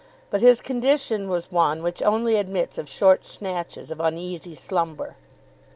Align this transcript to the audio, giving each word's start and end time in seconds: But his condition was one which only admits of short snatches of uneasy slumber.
But 0.31 0.41
his 0.41 0.61
condition 0.61 1.29
was 1.29 1.51
one 1.51 1.83
which 1.83 2.01
only 2.01 2.35
admits 2.37 2.79
of 2.79 2.89
short 2.89 3.23
snatches 3.23 3.91
of 3.91 3.99
uneasy 3.99 4.55
slumber. 4.55 5.15